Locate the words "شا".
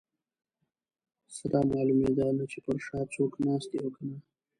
2.85-2.99